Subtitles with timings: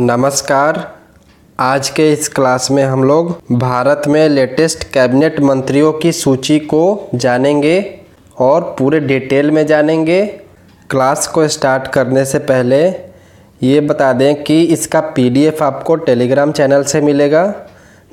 [0.00, 0.96] नमस्कार।
[1.60, 7.08] आज के इस क्लास में हम लोग भारत में लेटेस्ट कैबिनेट मंत्रियों की सूची को
[7.14, 8.00] जानेंगे
[8.38, 10.26] और पूरे डिटेल में जानेंगे।
[10.90, 12.88] क्लास को स्टार्ट करने से पहले
[13.62, 17.54] ये बता दें कि इसका पीडीएफ आपको टेलीग्राम चैनल से मिलेगा,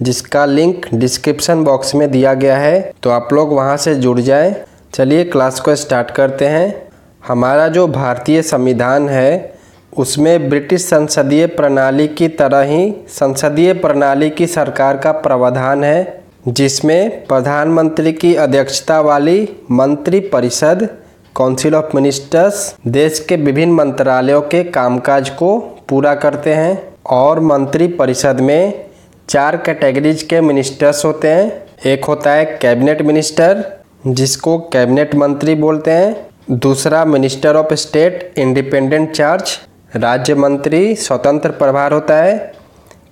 [0.02, 4.56] जिसका लिंक डिस्क्रिप्शन बॉक्स में दिया गया है। तो आप लोग वहाँ से जुड़ जाएँ।
[4.94, 6.92] चलिए क्लास को स्टार्ट करते हैं।
[7.28, 9.53] हमारा जो भारतीय संविधान है
[9.98, 17.26] उसमें ब्रिटिश संसदीय प्रणाली की तरह ही संसदीय प्रणाली की सरकार का प्रावधान है, जिसमें
[17.26, 20.88] प्रधानमंत्री की अध्यक्षता वाली मंत्री परिषद
[21.36, 25.58] काउंसिल ऑफ़ मिनिस्टर्स देश के विभिन्न मंत्रालयों के कामकाज को
[25.90, 28.86] पूरा करते हैं और मंत्री परिषद में
[29.30, 33.64] चार कैटेगरीज के मिनिस्टर्स होते हैं। एक होता है कैबिनेट मिनिस्टर
[34.08, 36.16] जिसको कैबिनेट मंत्री बोलते हैं।
[36.52, 39.60] दूसरा minister of state independent charge
[39.96, 42.54] राज्य मंत्री स्वतंत्र प्रभार होता है,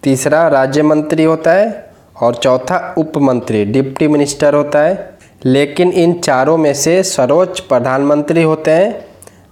[0.03, 1.89] तीसरा राज्य मंत्री होता है
[2.21, 8.43] और चौथा उप मंत्री, डिप्टी मिनिस्टर होता है। लेकिन इन चारों में से सर्वोच्च प्रधानमंत्री
[8.43, 9.05] होते हैं,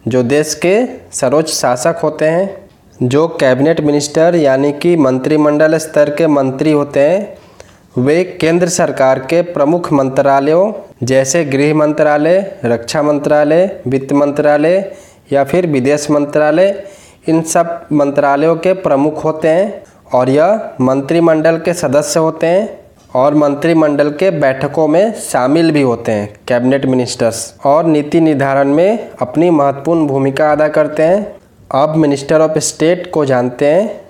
[0.08, 2.70] जो देश के सर्वोच्च शासक होते हैं,
[3.04, 7.38] जो कैबिनेट मिनिस्टर यानी कि मंत्रिमंडल स्तर के मंत्री होते हैं।
[7.98, 14.92] वे केंद्र सरकार के प्रमुख मंत्रालयों जैसे गृह मंत्रालय, रक्षा मंत्रालय, वित्त मंत्रालय
[15.32, 16.84] या फिर विदेश मंत्रालय
[17.30, 22.80] इन सब मंत्रालयों के प्रमुख होते हैं और यह मंत्रिमंडल के सदस्य होते हैं
[23.16, 29.10] और मंत्रिमंडल के बैठकों में शामिल भी होते हैं, कैबिनेट मिनिस्टर्स। और नीति निर्धारण में
[29.22, 31.36] अपनी महत्वपूर्ण भूमिका अदा करते हैं।
[31.72, 34.02] अब मिनिस्टर ऑफ़ स्टेट को जानते हैं।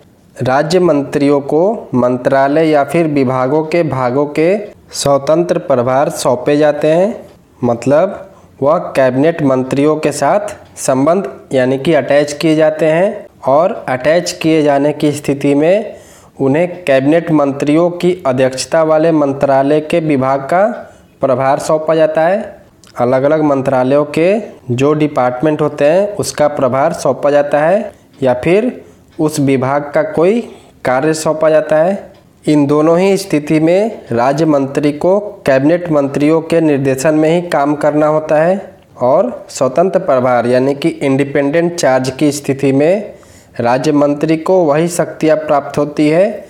[0.41, 1.61] राज्य मंत्रियों को
[1.95, 4.57] मंत्रालय या फिर विभागों के भागों के
[4.93, 7.27] स्वतंत्र प्रभार सौंपे जाते हैं।
[7.63, 8.25] मतलब
[8.61, 14.61] वह कैबिनेट मंत्रियों के साथ संबंध यानी कि अटैच किए जाते हैं और अटैच किए
[14.61, 15.95] जाने की स्थिति में
[16.39, 20.63] उन्हें कैबिनेट मंत्रियों की अध्यक्षता वाले मंत्रालय के विभाग का
[21.21, 22.37] प्रभार सौंपा जाता है।
[22.99, 24.33] अलग अलग मंत्रालयों के
[24.71, 27.91] जो डिपार्टमेंट होते हैं, उसका प्रभार सौंपा जाता है
[28.23, 28.71] या फिर
[29.19, 30.41] उस विभाग का कोई
[30.85, 32.13] कार्य सौंपा जाता है।
[32.47, 37.75] इन दोनों ही स्थिति में राज्य मंत्री को कैबिनेट मंत्रियों के निर्देशन में ही काम
[37.75, 43.13] करना होता है। और स्वतंत्र प्रभार, यानी कि इंडिपेंडेंट चार्ज की स्थिति में
[43.59, 46.45] राज्य मंत्री को वही शक्तियाँ प्राप्त होती है,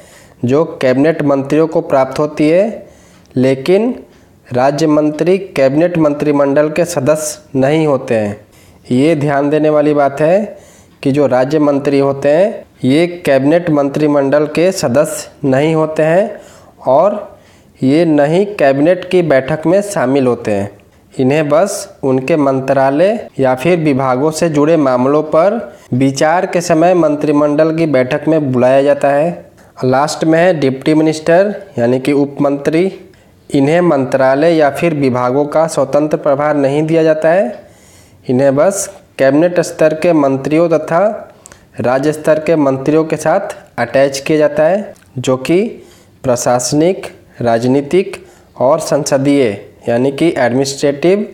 [0.45, 2.87] जो कैबिनेट मंत्रियों को प्राप्त होती है।
[3.35, 4.03] लेकिन
[4.53, 8.41] राज्य मंत्री कैबिनेट मंत्रिमंडल के सदस्य नहीं होते हैं।
[8.91, 10.57] ये ध्यान देने वाली बात है
[11.03, 16.41] कि जो राज्य मंत्री होते हैं, ये कैबिनेट मंत्रिमंडल के सदस्य नहीं होते हैं
[16.87, 17.39] और
[17.83, 20.78] ये नहीं कैबिनेट की बैठक में शामिल होते हैं।
[21.13, 27.75] इन्हें बस उनके मंत्रालय या फिर विभागों से जुड़े मामलों पर विचार के समय मंत्रिमंडल
[27.77, 29.51] की बैठक में बुलाया जाता है।
[29.85, 32.91] लास्ट में है डिप्टी मिनिस्टर, यानी कि उप मंत्री
[33.49, 37.69] इन्हें मंत्रालय या फिर विभागों का स्वतंत्र प्रभार नहीं दिया जाता है।
[38.29, 41.25] इन्हें बस कैबिनेट स्तर के मंत्रियों तथा
[41.79, 45.61] राज्य स्तर के मंत्रियों के साथ अटैच किया जाता है, जो कि
[46.23, 47.07] प्रशासनिक,
[47.41, 48.25] राजनीतिक
[48.57, 51.25] और संसदीय यानी कि एडमिनिस्ट्रेटिव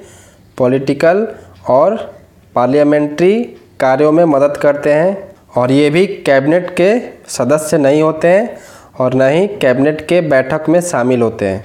[0.58, 1.28] पॉलिटिकल
[1.70, 1.96] और
[2.56, 3.34] पार्लियामेंट्री
[3.80, 5.18] कार्यों में मदद करते हैं
[5.58, 6.98] और ये भी कैबिनेट के
[7.32, 8.58] सदस्य नहीं होते हैं
[9.00, 11.64] और न ही कैबिनेट के बैठक में शामिल होते हैं।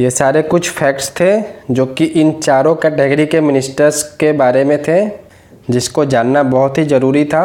[0.00, 1.32] ये सारे कुछ फैक्ट्स थे
[1.70, 5.04] जो कि इन चारों कैटेगरी के मिनिस्टर्स के बारे में थे,
[5.70, 7.44] जिसको जानना बहुत ही ज़रूरी था।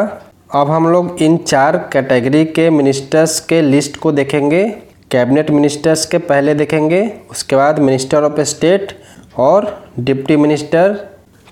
[0.54, 4.64] अब हम लोग इन चार कैटेगरी के मिनिस्टर्स के लिस्ट को देखेंगे।
[5.10, 8.92] कैबिनेट मिनिस्टर्स के पहले देखेंगे, उसके बाद मिनिस्टर ऑफ़ स्टेट
[9.36, 11.08] और डिप्टी मिनिस्टर।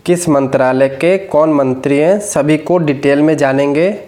[0.06, 3.99] किस मंत्रालय के कौन मंत्री हैं, सभी को डिटेल में जानेंगे।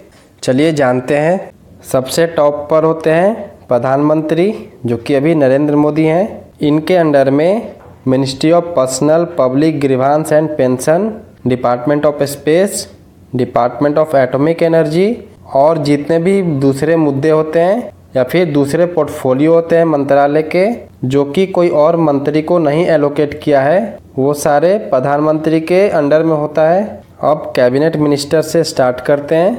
[0.43, 1.51] चलिए जानते हैं।
[1.93, 3.35] सबसे टॉप पर होते हैं
[3.69, 7.73] प्रधानमंत्री, जो कि अभी नरेंद्र मोदी हैं। इनके अंडर में
[8.07, 11.13] ministry of personnel public grievance and pension,
[11.47, 12.93] department of space,
[13.37, 15.17] department of atomic energy
[15.55, 20.67] और जितने भी दूसरे मुद्दे होते हैं या फिर दूसरे पोर्टफोलियो होते हैं मंत्रालय के,
[21.05, 26.23] जो कि कोई और मंत्री को नहीं एलोकेट किया है, वो सारे प्रधानमंत्री के अंडर
[26.23, 26.81] में होता है।
[27.23, 29.53] अब कैबिनेट मिनिस्टर से स्टार्ट करते हैं।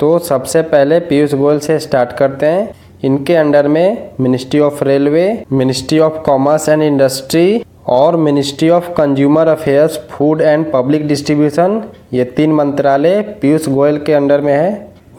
[0.00, 2.74] तो सबसे पहले पीयूष गोयल से स्टार्ट करते हैं।
[3.04, 9.48] इनके अंडर में ministry of railway ministry of commerce and industry और ministry of consumer
[9.48, 11.82] affairs food and public distribution
[12.12, 14.70] ये तीन मंत्रालय पीयूष गोयल के अंडर में है।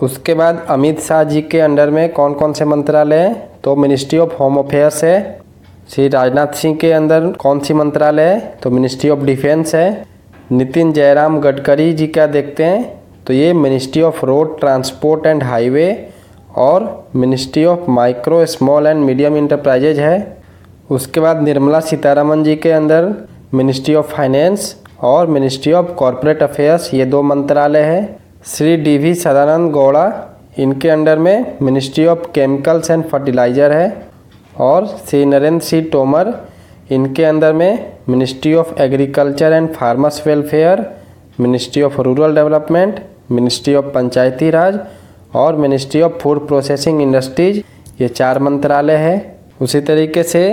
[0.02, 3.50] उसके बाद अमित शाह जी के अंडर में कौन कौन से मंत्रालय हैं?
[3.64, 5.40] तो मिनिस्ट्री ऑफ़ होम अफेयर्स है।
[5.90, 8.58] श्री राजनाथ सिंह के अंदर कौन सी मंत्रालय है?
[8.64, 10.06] तो मिनिस्ट्री ऑफ़ डिफेंस है।
[10.52, 16.10] नितिन जयराम गडकरी जी क्या देखते हैं। तो ये ministry of road transport and highway
[16.56, 20.38] और ministry of micro small and medium enterprises है।
[20.92, 23.14] उसके बाद निर्मला सीतारमन जी के अंदर
[23.54, 29.14] मिनिस्ट्री ऑफ़ फाइनेंस और मिनिस्ट्री ऑफ़ कॉरपोरेट अफेयर्स ये दो मंत्रालय है। श्री डी वी
[29.16, 30.04] सदानंद गौड़ा,
[30.60, 34.08] इनके अंडर में ministry of chemicals and fertiliser है,
[34.58, 36.34] और श्री नरेंद्र सिंह तोमर,
[36.92, 40.86] इनके अंदर में ministry of agriculture and farmers welfare
[41.40, 44.80] ministry of rural development ministry of panchayati raj
[45.36, 47.62] और ministry of food processing industries
[48.02, 50.44] ये चार मंत्रालय है। उसी तरीके से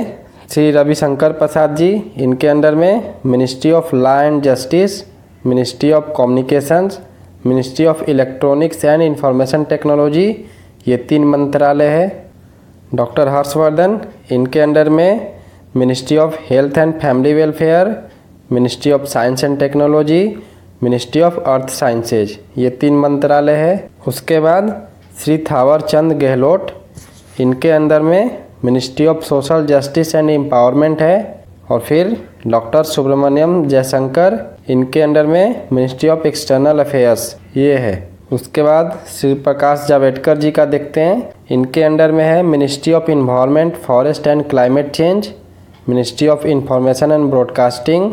[0.51, 5.03] श्री रविशंकर प्रसाद जी, इनके अंडर में ministry of law and justice
[5.47, 7.01] ministry of communications
[7.47, 10.27] ministry of electronics and information technology
[10.89, 12.31] ये तीन मंत्रालय है।
[12.95, 14.01] डॉक्टर हर्षवर्धन
[14.33, 15.33] इनके अंडर में
[15.77, 17.95] ministry of health and family welfare
[18.53, 20.37] ministry of science and technology
[20.83, 24.89] ministry of earth sciences ये तीन मंत्रालय है। उसके बाद
[25.25, 26.67] श्री थावर चंद गहलोत,
[27.41, 32.17] इनके अंदर में ministry of social justice and empowerment है। और फिर
[32.47, 39.35] डॉक्टर सुब्रमण्यम जयशंकर इनके अंडर में मिनिस्ट्री ऑफ़ एक्सटर्नल अफेयर्स ये है। उसके बाद श्री
[39.35, 44.49] प्रकाश जावड़ेकर जी का देखते हैं। इनके अंडर में है ministry of environment forest and
[44.51, 45.29] climate change
[45.89, 48.13] ministry of information and broadcasting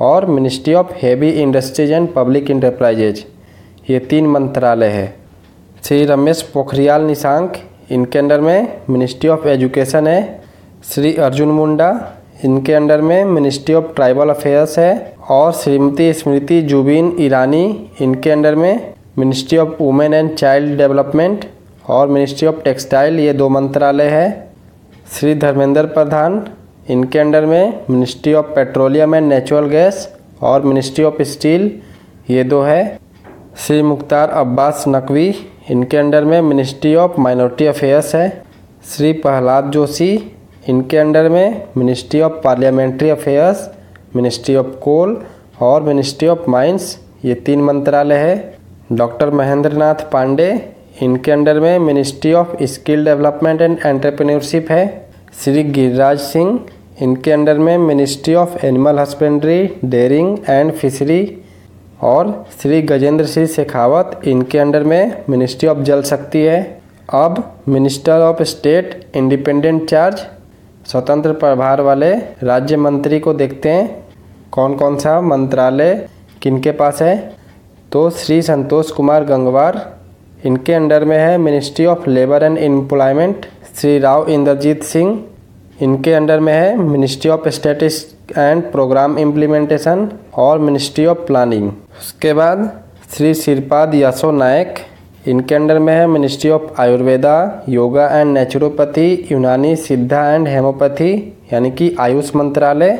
[0.00, 3.24] और ministry of heavy industries and public enterprises
[3.90, 5.14] ये तीन मंत्रालय है।
[5.84, 7.52] श्री रमेश पोखरियाल निशांक,
[7.90, 10.42] इनके अंडर में मिनिस्ट्री ऑफ़ एजुकेशन है।
[10.84, 11.90] श्री अर्जुन मुंडा,
[12.44, 18.54] इनके अंडर में मिनिस्ट्री ऑफ़ ट्राइबल अफेयर्स है। और श्रीमती स्मृति जुबीन ईरानी, इनके अंडर
[18.54, 21.44] में ministry of women and child development
[21.88, 24.50] और मिनिस्ट्री ऑफ़ टेक्सटाइल ये दो मंत्रालय है।
[25.12, 26.46] श्री धर्मेंद्र प्रधान,
[26.90, 30.08] इनके अंडर में ministry of petroleum and natural gas
[30.42, 31.70] और मिनिस्ट्री ऑफ़ स्टील
[32.30, 32.98] ये दो है।
[33.56, 35.34] श्री मुख्तार अब्बास नकवी,
[35.70, 38.28] इनके अंडर में मिनिस्ट्री ऑफ़ माइनॉरिटी अफेयर्स है।
[38.86, 40.12] श्री प्रहलाद जोशी,
[40.68, 43.68] इनके अंडर में ministry of parliamentary affairs
[44.16, 45.22] ministry of coal
[45.60, 48.56] और मिनिस्ट्री ऑफ़ माइंस, ये तीन मंत्रालय है।
[48.92, 50.48] डॉक्टर महेंद्र नाथ पांडे,
[51.02, 54.86] इनके अंडर में ministry of skill development and entrepreneurship है।
[55.44, 56.60] श्री गिरिराज सिंह,
[57.02, 61.42] इनके अंडर में ministry of animal husbandry, dairying and fishery
[62.02, 66.62] और श्री गजेंद्र सिंह शेखावत, इनके अंडर में मिनिस्ट्री ऑफ़ जल शक्ति है।
[67.14, 70.26] अब minister of state independent charge,
[70.86, 74.05] स्वतंत्र प्रभार वाले राज्य मंत्री को देखते हैं।
[74.52, 75.94] कौन कौन सा मंत्रालय
[76.42, 77.16] किनके पास है?
[77.92, 79.80] तो श्री संतोष कुमार गंगवार,
[80.44, 83.46] इनके अंडर में है ministry of labour and employment
[83.76, 85.18] Shri Rao Inderjit Singh,
[85.82, 88.02] इनके अंडर में है ministry of statistics
[88.38, 92.70] and programme implementation और मिनिस्ट्री ऑफ़ प्लानिंग उसके बाद
[93.16, 94.74] श्री श्रीपाद यासो नायक,
[95.28, 101.12] इनके अंडर में है ministry of Ayurveda yoga and naturopathy Unani Siddha and homoeopathy
[101.52, 102.98] यानी कि आयुष मंत्रालय।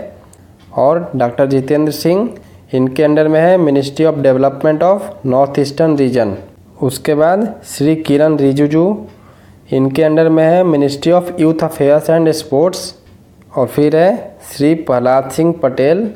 [0.77, 2.29] और डॉक्टर जितेंद्र सिंह,
[2.75, 6.37] इनके अंडर में है ministry of development of north eastern region.
[6.83, 9.07] उसके बाद श्री किरण रिजिजू,
[9.73, 12.95] इनके अंडर में है ministry of youth affairs and sports.
[13.57, 16.11] और फिर है श्री प्रहलाद सिंह पटेल,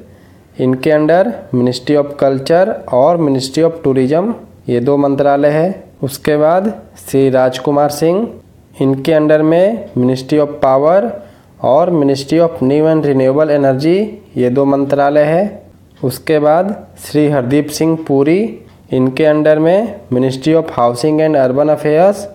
[0.60, 4.34] इनके अंडर मिनिस्ट्री ऑफ़ कल्चर और मिनिस्ट्री ऑफ़ टूरिज़्म।
[4.68, 8.28] ये दो मंत्रालय है। उसके बाद श्री राजकुमार सिंह,
[8.82, 11.10] इनके अंडर में मिनिस्ट्री ऑफ़ पावर
[11.62, 13.98] और ministry of new and renewable energy
[14.36, 15.62] ये दो मंत्रालय है।
[16.04, 16.74] उसके बाद
[17.04, 18.58] श्री हरदीप सिंह पुरी,
[18.92, 22.28] इनके अंडर में ministry of housing and urban affairs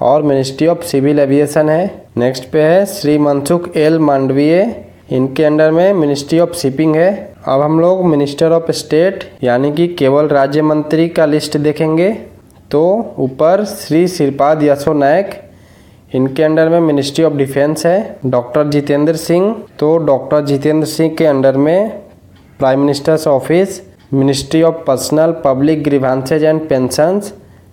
[0.00, 5.70] और मिनिस्ट्री ऑफ़ सिविल एविएशन है। नेक्स्ट पे है श्री मनसुख एल मांडवीय, इनके अंडर
[5.70, 10.62] में मिनिस्ट्री ऑफ़ शिपिंग है। अब हम लोग मिनिस्टर ऑफ़ स्टेट यानी कि केवल राज्य
[10.62, 12.10] मंत्री का लिस्ट देखेंगे।
[12.70, 15.30] तो ऊपर श्री श्रीपाद यशो नायक
[16.14, 21.26] इनके अंडर में मिनिस्ट्री ऑफ़ डिफेंस है, डॉक्टर जितेंद्र सिंह। तो डॉक्टर जितेंद्र सिंह के
[21.26, 21.90] अंडर में
[22.58, 23.80] prime minister's office,
[24.14, 27.32] ministry of personnel public grievances and pensions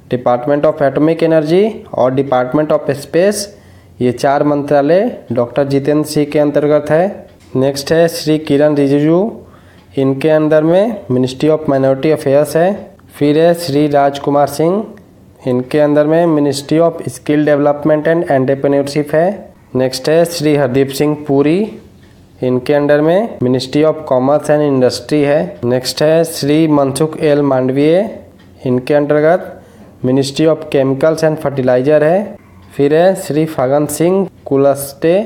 [0.10, 3.58] department of atomic energy और डिपार्टमेंट ऑफ़ स्पेस।
[4.02, 9.32] ये चार मंत्रालय डॉक्टर जितेंद्र सिंह के अंतर्गत है। नेक्स्ट है श्री किरण रिजिजू।
[9.98, 14.86] इनके अंदर में मिनिस्ट्री ऑफ़ माइनॉरिटी अफेयर्स है। फिर है श्री राजकुमार सिंह।
[15.48, 19.28] इनके अंदर में ministry of skill development and entrepreneurship है।
[19.76, 21.60] नेक्स्ट है श्री हरदीप सिंह पुरी।
[22.44, 27.98] इनके अंडर में ministry of commerce and industry है। नेक्स्ट है श्री मनसुख एल मांडवीय।
[28.66, 29.54] इनके अंतर्गत
[30.06, 32.38] ministry of chemicals and fertiliser है।
[32.76, 35.18] फिर है श्री फगन सिंह कुलस्टे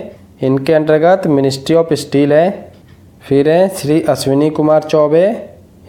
[0.43, 2.49] इनके अंतर्गत मिनिस्ट्री ऑफ़ स्टील है।
[3.27, 5.27] फिर है श्री अश्विनी कुमार चौबे।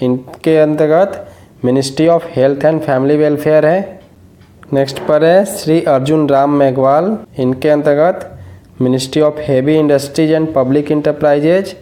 [0.02, 1.26] इनके अंतर्गत
[1.64, 4.01] ministry of health and family welfare है।
[4.74, 8.38] नेक्स्ट पर है श्री अर्जुन राम मेघवाल। इनके अंतर्गत
[8.82, 11.74] ministry of heavy industries and public enterprises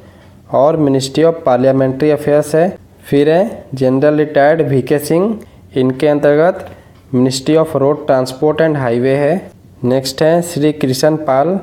[0.53, 2.77] और मिनिस्ट्री ऑफ़ पार्लियामेंट्री अफेयर्स है।
[3.11, 5.39] फिर है जनरल रिटायर्ड वी के सिंह
[5.77, 6.67] इनके अंतर्गत
[7.15, 9.51] ministry of road transport and highway है।
[9.85, 11.59] नेक्स्ट है श्री कृष्ण पाल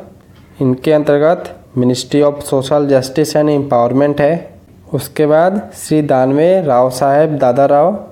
[0.61, 4.49] इनके अंतर्गत ministry of social justice and empowerment है।
[4.93, 8.06] उसके बाद श्री दानवे राव साहेब, दादा राव।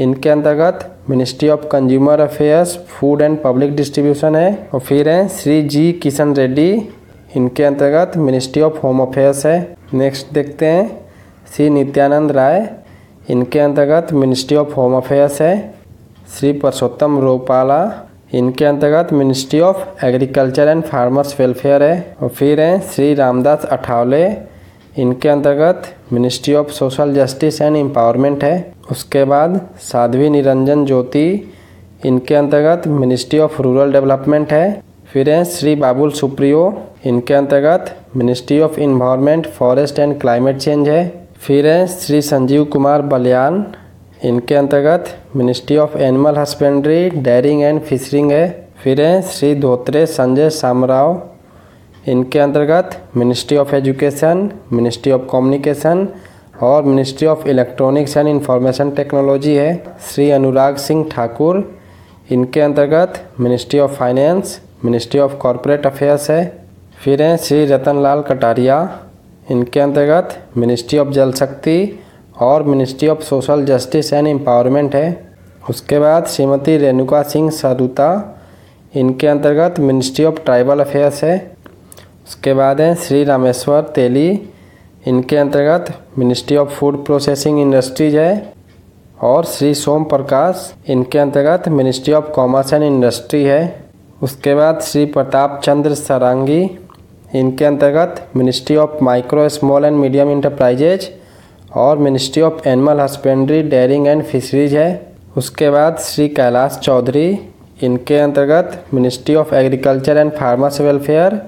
[0.00, 5.62] इनके अंतर्गत ministry of consumer affairs food and public distribution है और फिर हैं श्री
[5.62, 6.88] जी किशन रेड्डी।
[7.36, 11.06] इनके अंतर्गत मिनिस्ट्री ऑफ़ होम अफेयर्स है। नेक्स्ट देखते हैं
[11.56, 12.70] श्री नित्यानंद राय।
[13.30, 15.74] इनके अंतर्गत मिनिस्ट्री ऑफ़ होम अफेयर्स है।
[16.38, 22.80] श्री परसोत्तम रोपाला। इनके अंतर्गत ministry of agriculture and farmers welfare है। और फिर हैं
[22.90, 24.53] श्री रामदास अठावले।
[24.98, 25.82] इनके अंतर्गत
[26.12, 31.52] ministry of social justice and empowerment है। उसके बाद साध्वी निरंजन ज्योति,
[32.06, 34.82] इनके अंतर्गत मिनिस्ट्री ऑफ़ रूरल डेवलपमेंट है।
[35.12, 41.28] फिर हैं श्री बाबुल सुप्रियो, इनके अंतर्गत ministry of environment forest and climate change है।
[41.36, 43.66] फिर हैं श्री संजीव कुमार बलियान,
[44.24, 45.04] इनके अंतर्गत
[45.36, 51.22] ministry of animal husbandry dairying and fishering है। फिर हैं श्री धोत्रे संजय सामराव
[52.08, 56.08] इनके अंतर्गत ministry of education ministry of communication
[56.62, 61.78] और ministry of electronics and information technology है। श्री अनुराग सिंह ठाकुर,
[62.32, 66.66] इनके अंतर्गत ministry of finance ministry of corporate affairs है।
[67.04, 68.98] फिर हैं श्री रतन लाल कटारिया,
[69.50, 72.00] इनके अंतर्गत मिनिस्ट्री ऑफ़ जल शक्ति
[72.40, 75.34] और ministry of social justice and empowerment है।
[75.70, 78.40] उसके बाद श्रीमती रेणुका सिंह सरुता,
[78.94, 81.53] इनके अंतर्गत मिनिस्ट्री ऑफ़ ट्राइबल अफेयर्स है।
[82.26, 84.28] उसके बाद हैं श्री रामेश्वर तेली।
[85.06, 88.52] इनके अंतर्गत ministry of food processing industries है
[89.22, 93.84] और श्री सोम प्रकाश। इनके अंतर्गत ministry of commerce and industry है।
[94.22, 96.62] उसके बाद श्री प्रताप चंद्र सरांगी।
[97.34, 101.10] इनके अंतर्गत ministry of micro small and medium enterprises
[101.76, 107.38] और ministry of animal husbandry dairying and fisheries है। उसके बाद श्री कैलाश चौधरी।
[107.82, 111.40] इनके अंतर्गत ministry of agriculture and farmers welfare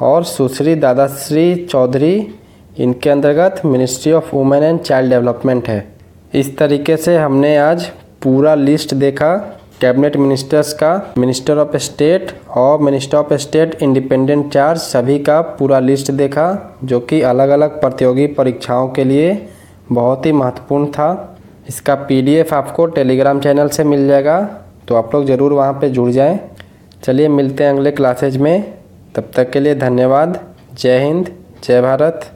[0.00, 2.34] और सुश्री दादाश्री चौधरी,
[2.76, 5.86] इनके अंतर्गत ministry of women and child development है।
[6.34, 7.86] इस तरीके से हमने आज
[8.22, 9.34] पूरा लिस्ट देखा।
[9.80, 15.78] कैबिनेट मिनिस्टर्स का मिनिस्टर ऑफ़ स्टेट और minister of state independent charge सभी का पूरा
[15.80, 19.32] लिस्ट देखा, जो कि अलग अलग प्रतियोगी परीक्षाओं के लिए
[19.92, 21.36] बहुत ही महत्वपूर्ण था।
[21.68, 24.40] इसका पीडीएफ आपको टेलीग्राम चैनल से मिल जाएगा
[24.88, 26.38] तो आप लोग ज़रूर वहाँ पे जुड़ जाएँ।
[27.04, 28.79] चलिए मिलते हैं अगले क्लासेज में।
[29.14, 30.40] तब तक के लिए धन्यवाद।
[30.74, 32.30] जय हिंद जय भारत।